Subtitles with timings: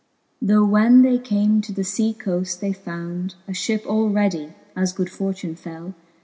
[0.41, 4.93] Tho when they came to the fea coaft, they found A fhip all readie, as
[4.93, 5.93] good fortune fell.